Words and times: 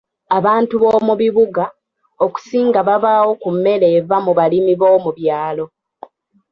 Abantu 0.37 0.73
b'omu 0.81 1.13
bibuga, 1.21 1.65
okusinga 2.25 2.79
babaawo 2.87 3.31
ku 3.41 3.49
mmere 3.55 3.87
eva 3.97 4.17
mu 4.25 4.31
balimi 4.37 4.73
b'omu 4.79 5.09
byalo. 5.17 5.65